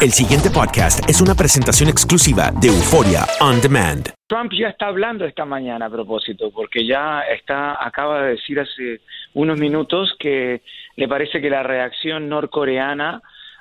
[0.00, 4.14] El siguiente podcast es una presentación exclusiva de Euforia On Demand.
[4.28, 9.00] Trump ya está hablando esta mañana a propósito, porque ya está, acaba de decir hace
[9.34, 10.62] unos minutos que
[10.94, 13.20] le parece que la reacción norcoreana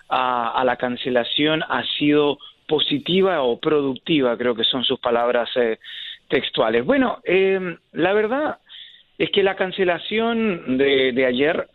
[0.09, 5.79] a, la cancelación ha sido positiva o productiva, creo que son sus palabras eh,
[6.27, 6.85] textuales.
[6.85, 8.59] Bueno, eh, la verdad
[9.17, 11.67] es que la cancelación de, de ayer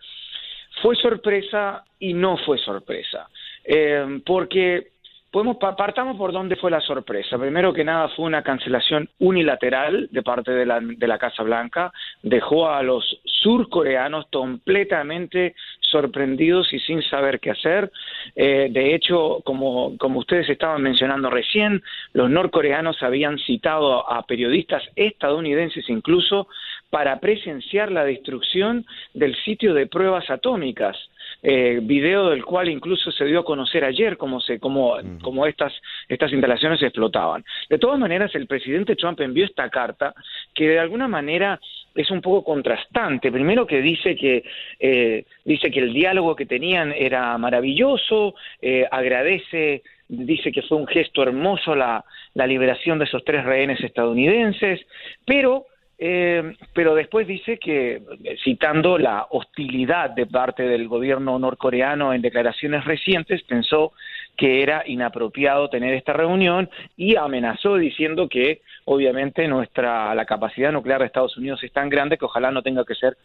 [0.81, 3.29] fue sorpresa y no fue sorpresa.
[3.65, 4.93] Eh, porque
[5.33, 7.39] podemos partamos por dónde fue la sorpresa.
[7.39, 11.91] Primero que nada fue una cancelación unilateral de parte de la, de la Casa Blanca,
[12.23, 17.91] dejó a los surcoreanos completamente sorprendidos y sin saber qué hacer.
[18.37, 21.83] Eh, de hecho, como, como ustedes estaban mencionando recién,
[22.13, 26.47] los norcoreanos habían citado a periodistas estadounidenses incluso
[26.93, 30.95] para presenciar la destrucción del sitio de pruebas atómicas
[31.43, 35.73] eh, video del cual incluso se dio a conocer ayer cómo, se, cómo, cómo estas,
[36.07, 37.47] estas instalaciones explotaban.
[37.71, 40.15] De todas maneras, el presidente Trump envió esta carta
[40.55, 41.59] que de alguna manera
[41.95, 43.33] es un poco contrastante.
[43.33, 44.45] Primero que dice que
[44.79, 50.87] eh, dice que el diálogo que tenían era maravilloso, eh, agradece, dice que fue un
[50.87, 54.81] gesto hermoso la, la liberación de esos tres rehenes estadounidenses,
[55.25, 55.65] pero
[56.05, 58.03] eh, pero después dice que,
[58.43, 63.93] citando la hostilidad de parte del gobierno norcoreano en declaraciones recientes, pensó
[64.37, 70.99] que era inapropiado tener esta reunión y amenazó diciendo que obviamente nuestra la capacidad nuclear
[70.99, 73.17] de Estados Unidos es tan grande que ojalá no tenga que ser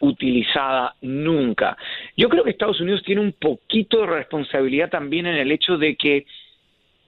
[0.00, 1.76] utilizada nunca.
[2.16, 5.96] Yo creo que Estados Unidos tiene un poquito de responsabilidad también en el hecho de
[5.96, 6.24] que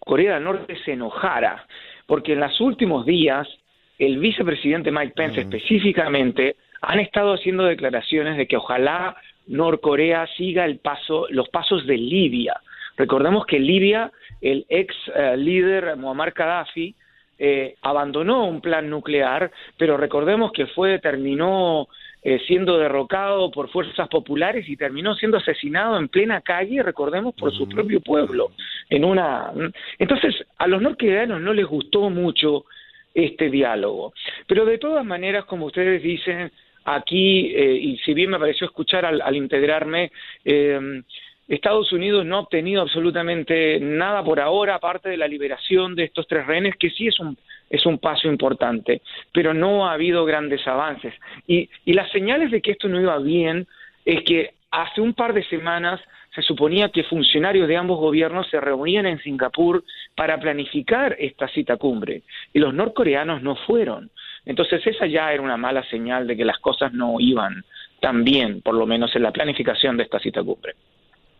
[0.00, 1.64] Corea del Norte se enojara,
[2.06, 3.48] porque en los últimos días
[3.98, 10.78] el vicepresidente Mike Pence específicamente han estado haciendo declaraciones de que ojalá Norcorea siga el
[10.78, 12.60] paso, los pasos de Libia.
[12.96, 16.94] Recordemos que Libia, el ex eh, líder Muammar Gaddafi,
[17.38, 21.88] eh, abandonó un plan nuclear, pero recordemos que fue terminó
[22.22, 27.52] eh, siendo derrocado por fuerzas populares y terminó siendo asesinado en plena calle, recordemos, por
[27.52, 28.52] su propio pueblo.
[28.88, 29.52] En una,
[29.98, 32.66] entonces a los norcoreanos no les gustó mucho
[33.14, 34.12] este diálogo.
[34.46, 36.50] Pero de todas maneras, como ustedes dicen,
[36.84, 40.10] aquí, eh, y si bien me pareció escuchar al, integrarme,
[40.44, 41.02] eh,
[41.46, 46.26] Estados Unidos no ha obtenido absolutamente nada por ahora, aparte de la liberación de estos
[46.26, 47.36] tres rehenes, que sí es un,
[47.68, 49.02] es un paso importante,
[49.32, 51.12] pero no ha habido grandes avances.
[51.46, 53.66] Y, y las señales de que esto no iba bien
[54.06, 56.00] es que hace un par de semanas
[56.34, 59.84] se suponía que funcionarios de ambos gobiernos se reunían en Singapur
[60.16, 62.22] para planificar esta cita cumbre
[62.52, 64.10] y los norcoreanos no fueron.
[64.44, 67.64] Entonces esa ya era una mala señal de que las cosas no iban
[68.00, 70.74] tan bien, por lo menos en la planificación de esta cita cumbre.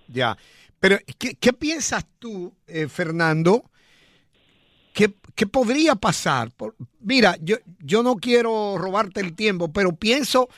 [0.09, 0.37] Ya,
[0.79, 3.65] pero ¿qué, piensas tú, eh, Fernando?
[4.93, 6.49] ¿Qué, ¿Qué, podría pasar?
[7.01, 10.49] mira, yo, yo no quiero robarte el tiempo, pero pienso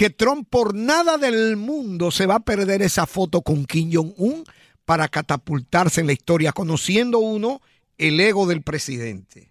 [0.00, 4.44] que Trump por nada del mundo se va a perder esa foto con Kim Jong-un
[4.86, 7.60] para catapultarse en la historia, conociendo uno
[7.98, 9.48] el ego del presidente.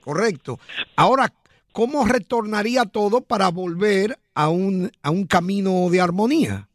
[0.00, 0.58] Correcto.
[0.96, 1.28] Ahora,
[1.72, 6.66] ¿cómo retornaría todo para volver a un, a un camino de armonía?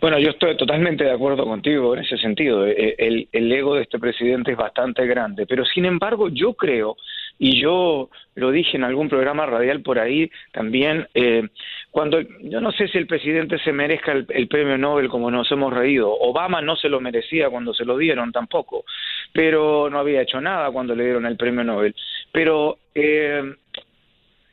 [0.00, 2.66] Bueno, yo estoy totalmente de acuerdo contigo en ese sentido.
[2.66, 6.96] Eh, el, el, ego de este presidente es bastante grande, pero sin embargo yo creo
[7.42, 11.48] y yo lo dije en algún programa radial por ahí también, eh,
[11.90, 15.72] cuando yo no sé si el presidente se merezca el, premio Nobel como nos hemos
[15.72, 18.84] reído, Obama no se lo merecía cuando se lo dieron tampoco,
[19.32, 21.94] pero no había hecho nada cuando le dieron el premio Nobel,
[22.30, 23.54] pero eh,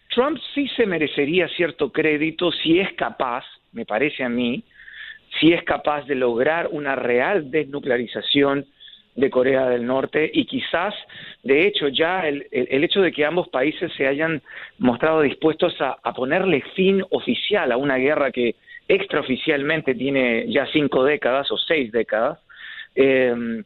[0.10, 3.44] Trump sí se merecería cierto crédito si es capaz,
[3.74, 4.64] me parece a mí,
[5.42, 8.66] si es capaz de lograr una real desnuclearización
[9.18, 10.94] de Corea del Norte y quizás,
[11.44, 14.42] de hecho, ya el, el, hecho de que ambos países se hayan
[14.78, 18.56] mostrado dispuestos a, ponerle fin oficial a una guerra que
[18.88, 22.40] extraoficialmente tiene ya cinco décadas o seis décadas,
[22.96, 23.64] eh,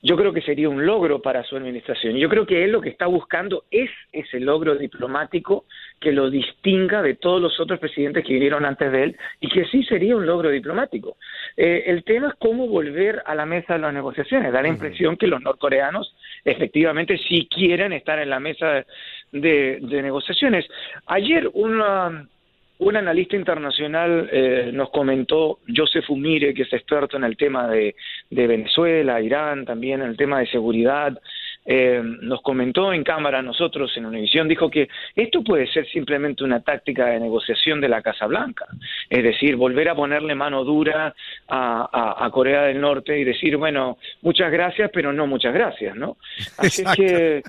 [0.00, 2.16] yo creo que sería un logro para su administración.
[2.16, 5.64] Yo creo que él lo que está buscando es ese logro diplomático
[6.00, 9.64] que lo distinga de todos los otros presidentes que vinieron antes de él y que
[9.64, 11.16] sí sería un logro diplomático.
[11.56, 14.52] Eh, el tema es cómo volver a la mesa de las negociaciones.
[14.52, 16.14] Da la impresión que los norcoreanos
[16.44, 18.84] efectivamente sí quieren estar en la mesa
[19.32, 20.64] de, de negociaciones.
[21.06, 22.28] Ayer una
[22.78, 27.94] un analista internacional eh, nos comentó, Joseph Umire, que es experto en el tema de,
[28.30, 31.18] Venezuela, Irán, también en el tema de seguridad,
[31.66, 36.60] eh, nos comentó en cámara nosotros en Univisión, dijo que esto puede ser simplemente una
[36.60, 38.66] táctica de negociación de la Casa Blanca,
[39.10, 41.14] es decir, volver a ponerle mano dura
[41.48, 46.16] a, Corea del Norte y decir, bueno, muchas gracias, pero no muchas gracias, ¿no?
[46.58, 47.42] Así es que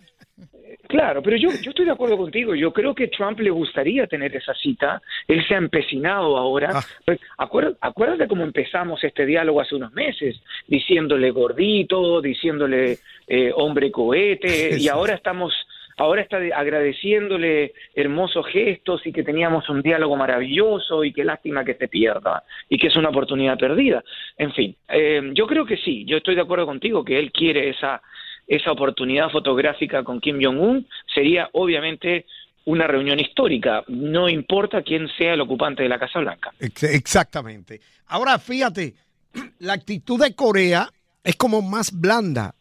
[0.89, 2.55] Claro, pero yo, yo estoy de acuerdo contigo.
[2.55, 4.99] Yo creo que Trump le gustaría tener esa cita.
[5.27, 6.71] Él se ha empecinado ahora.
[6.73, 6.81] Ah.
[7.05, 12.97] Pues, acuérdate, cómo empezamos este diálogo hace unos meses, diciéndole gordito, diciéndole
[13.27, 15.53] eh, hombre cohete, y ahora estamos
[15.97, 21.73] ahora está agradeciéndole hermosos gestos y que teníamos un diálogo maravilloso y qué lástima que
[21.73, 24.01] se pierda y que es una oportunidad perdida.
[24.37, 27.69] En fin, eh, yo creo que sí, yo estoy de acuerdo contigo que él quiere
[27.69, 28.01] esa
[28.49, 32.25] esa oportunidad fotográfica con Kim Jong-un sería obviamente
[32.65, 36.51] una reunión histórica, no importa quién sea el ocupante de la Casa Blanca.
[36.59, 37.79] Exactamente.
[38.07, 38.95] Ahora fíjate,
[39.59, 40.89] la actitud de Corea
[41.23, 42.55] es como más blanda.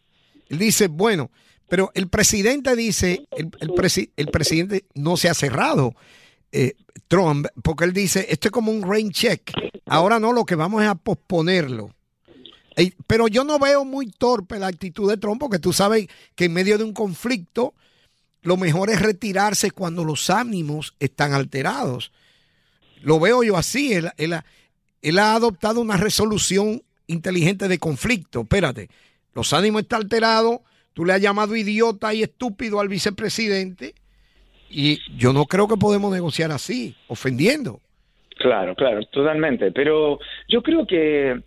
[0.47, 1.31] Él dice, bueno,
[1.67, 3.49] pero el presidente dice, el,
[4.15, 5.93] el, presidente no se ha cerrado,
[6.51, 6.73] eh,
[7.07, 9.51] Trump, porque él dice, esto es como un rain check.
[9.85, 11.91] Ahora no, lo que vamos es a posponerlo.
[13.07, 16.53] Pero yo no veo muy torpe la actitud de Trump, porque tú sabes que en
[16.53, 17.73] medio de un conflicto
[18.41, 22.11] lo mejor es retirarse cuando los ánimos están alterados.
[23.01, 23.93] Lo veo yo así.
[23.93, 28.41] Él, él, ha adoptado una resolución inteligente de conflicto.
[28.41, 28.89] Espérate,
[29.33, 30.59] los ánimos están alterados,
[30.93, 33.93] tú le has llamado idiota y estúpido al vicepresidente
[34.69, 37.79] y yo no creo que podemos negociar así, ofendiendo.
[38.37, 39.71] Claro, claro, totalmente.
[39.71, 41.41] Pero yo creo que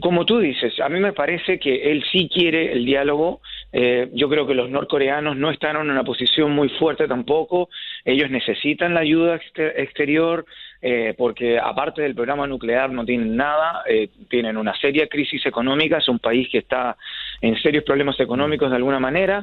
[0.00, 3.40] como tú dices, a mí me parece que él sí quiere el diálogo.
[3.72, 7.70] Eh, yo creo que los norcoreanos no están en una posición muy fuerte tampoco.
[8.04, 10.44] Ellos necesitan la ayuda exterior
[10.82, 13.82] eh, porque aparte del programa nuclear no tienen nada.
[13.88, 15.96] Eh, tienen una seria crisis económica.
[15.96, 16.98] Es un país que está
[17.40, 19.42] en serios problemas económicos de alguna manera.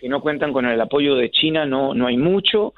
[0.00, 2.74] si no cuentan con el apoyo de China no, no hay mucho.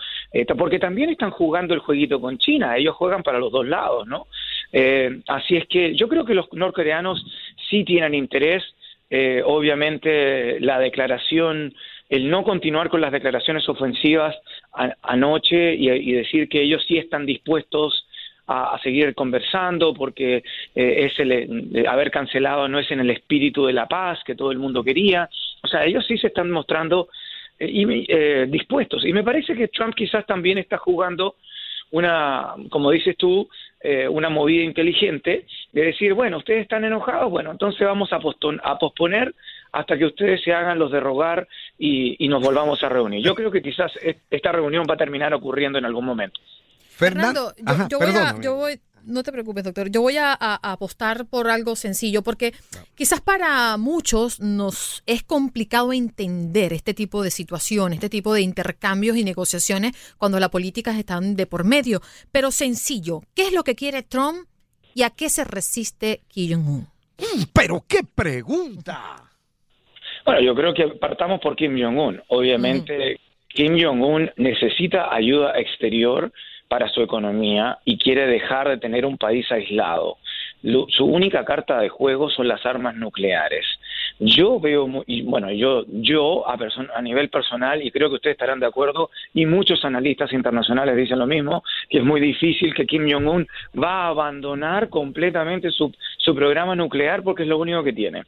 [0.56, 2.76] porque también están jugando el jueguito con China.
[2.76, 4.28] Ellos juegan para los dos lados, ¿no?
[4.72, 7.24] Eh, así es que yo creo que los norcoreanos
[7.68, 8.62] sí tienen interés.
[9.12, 11.74] Eh, obviamente la declaración,
[12.08, 14.36] el no continuar con las declaraciones ofensivas
[15.02, 18.06] anoche y, decir que ellos sí están dispuestos
[18.46, 20.44] a, seguir conversando porque
[20.74, 24.52] eh, es el, haber cancelado no es en el espíritu de la paz que todo
[24.52, 25.28] el mundo quería.
[25.62, 27.08] O sea, ellos sí se están mostrando
[27.58, 29.04] dispuestos.
[29.04, 31.34] Y me parece que Trump quizás también está jugando
[31.90, 33.48] una, como dices tú,
[33.80, 38.20] eh, una movida inteligente de decir, bueno, ustedes están enojados, bueno, entonces vamos a,
[38.62, 39.34] a posponer
[39.72, 41.48] hasta que ustedes se hagan los de rogar
[41.78, 43.24] y, nos volvamos a reunir.
[43.24, 43.92] Yo creo que quizás
[44.30, 46.40] esta reunión va a terminar ocurriendo en algún momento.
[46.90, 47.52] Fernando,
[47.88, 47.98] yo,
[48.42, 49.90] yo voy no te preocupes, doctor.
[49.90, 52.52] Yo voy a, apostar por algo sencillo, porque
[52.94, 59.16] quizás para muchos nos es complicado entender este tipo de situaciones, este tipo de intercambios
[59.16, 62.00] y negociaciones cuando las políticas están de por medio.
[62.32, 64.46] Pero sencillo, ¿qué es lo que quiere Trump
[64.94, 66.80] y a qué se resiste Kim Jong-un?
[67.18, 69.30] Mm, pero qué pregunta.
[70.24, 72.22] Bueno, yo creo que partamos por Kim Jong-un.
[72.28, 73.18] Obviamente,
[73.48, 76.32] Kim Jong-un necesita ayuda exterior
[76.70, 80.18] para su economía y quiere dejar de tener un país aislado.
[80.62, 83.66] su única carta de juego son las armas nucleares.
[84.20, 86.56] Yo veo, y bueno, yo, yo a,
[86.94, 91.18] a nivel personal, y creo que ustedes estarán de acuerdo, y muchos analistas internacionales dicen
[91.18, 96.36] lo mismo, que es muy difícil que Kim Jong-un va a abandonar completamente su, su
[96.36, 98.22] programa nuclear porque es lo único que tiene.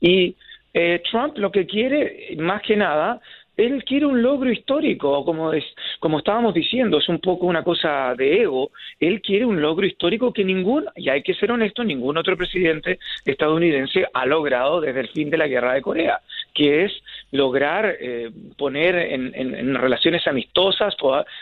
[0.00, 0.34] Y
[0.72, 3.20] eh, Trump lo que quiere, más que nada,
[3.56, 5.64] él quiere un logro histórico, como, es,
[6.00, 8.70] como estábamos diciendo, es un poco una cosa de ego.
[8.98, 12.98] Él quiere un logro histórico que ningún, y hay que ser honesto, ningún otro presidente
[13.24, 16.20] estadounidense ha logrado desde el fin de la guerra de Corea,
[16.52, 16.92] que es
[17.30, 20.94] lograr eh, poner en, relaciones amistosas,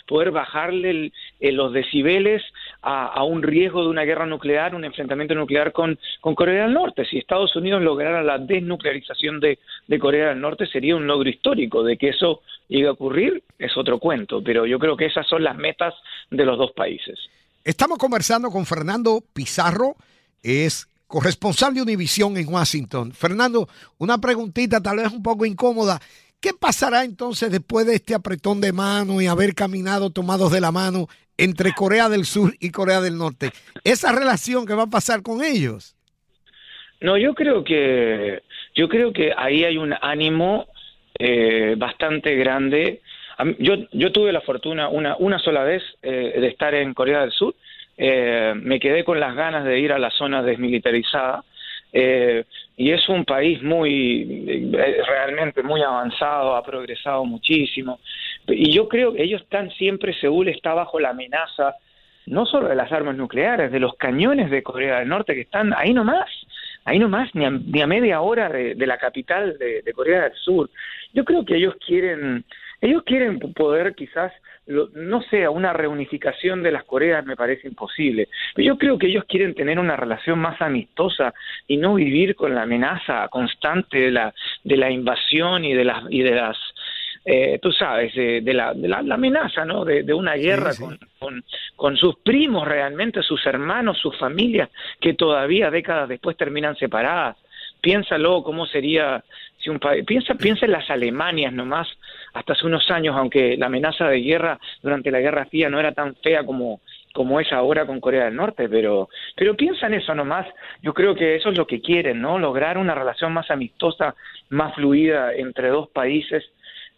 [0.07, 2.43] poder, bajarle los decibeles
[2.83, 7.05] a, un riesgo de una guerra nuclear, un enfrentamiento nuclear con, con Corea del Norte.
[7.05, 11.85] Si Estados Unidos lograra la desnuclearización de, de Corea del Norte, sería un logro histórico
[11.85, 15.45] de que eso llegue a ocurrir es otro cuento, pero yo creo que esas son
[15.45, 15.95] las metas
[16.31, 17.19] de los dos países.
[17.65, 19.95] Estamos conversando con Fernando Pizarro,
[20.43, 23.13] es corresponsal de Univisión en Washington.
[23.13, 26.01] Fernando, una preguntita tal vez un poco incómoda.
[26.43, 30.73] ¿Qué pasará entonces después de este apretón de mano y haber caminado tomados de la
[30.73, 31.07] mano
[31.39, 33.51] entre Corea del Sur y Corea del Norte?
[33.85, 35.95] ¿Esa relación que va a pasar con ellos?
[37.01, 38.43] No, yo creo que
[38.75, 40.67] yo creo que ahí hay un ánimo
[41.17, 43.03] eh, bastante grande.
[43.61, 47.31] Yo, yo tuve la fortuna una, una sola vez eh, de estar en Corea del
[47.31, 47.55] Sur.
[47.97, 51.45] Eh, me quedé con las ganas de ir a la zona desmilitarizada.
[52.77, 58.01] Y es un país muy, eh, realmente muy avanzado, ha progresado muchísimo.
[58.49, 61.77] Y yo creo que ellos están siempre, Seúl está bajo la amenaza
[62.27, 65.75] no solo de las armas nucleares, de los cañones de Corea del Norte que están
[65.77, 66.31] ahí nomás,
[66.85, 70.35] ahí nomás, ni a, ni a media hora de, la capital de, de, Corea del
[70.35, 70.71] Sur.
[71.13, 72.45] Yo creo que ellos quieren,
[72.81, 74.33] ellos quieren poder quizás
[74.67, 78.29] no sea una reunificación de las Coreas me parece imposible.
[78.55, 81.35] Pero yo creo que ellos quieren tener una relación más amistosa
[81.67, 86.05] y no vivir con la amenaza constante de la, de la invasión y de las,
[86.11, 86.57] y de las
[87.25, 89.85] eh, tú sabes, de, la, de la, amenaza, ¿no?
[89.85, 91.45] De, una guerra Con, con,
[91.77, 97.37] con, sus primos realmente, sus hermanos, sus familias, que todavía décadas después terminan separadas
[97.83, 99.23] piénsalo cómo sería
[99.63, 101.89] si un país piensa piensa en las Alemanias nomás
[102.35, 105.93] hasta hace unos años aunque la amenaza de guerra durante la Guerra Fría no era
[105.93, 106.81] tan fea como
[107.13, 110.47] como es ahora con Corea del Norte, pero pero piensa en eso nomás.
[110.83, 112.39] Yo creo que eso es lo que quieren, ¿no?
[112.39, 114.15] Lograr una relación más amistosa,
[114.49, 116.43] más fluida entre dos países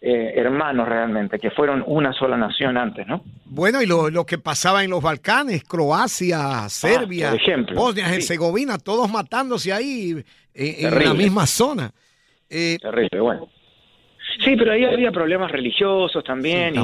[0.01, 3.23] eh, hermanos realmente, que fueron una sola nación antes, ¿no?
[3.47, 9.11] Bueno, y lo, lo que pasaba en los Balcanes, Croacia, Serbia, ah, Bosnia, Herzegovina, todos
[9.11, 10.23] matándose ahí
[10.55, 11.91] eh, en la misma zona.
[12.51, 13.49] Eh, Terrible, bueno.
[14.43, 16.75] Sí, pero ahí había problemas religiosos también,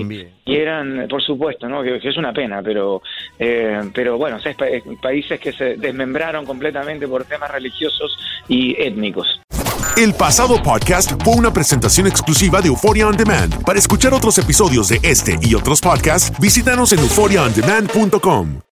[0.44, 1.82] y, eran, por supuesto, ¿no?
[1.82, 3.02] Que, es una pena, pero,
[3.38, 4.38] pero bueno,
[5.02, 8.16] países que se desmembraron completamente por temas religiosos
[8.48, 9.40] y étnicos.
[9.96, 13.64] El pasado podcast fue una presentación exclusiva de Euphoria On Demand.
[13.64, 18.60] Para escuchar otros episodios de este y otros podcasts, visítanos en euphoriaondemand.com.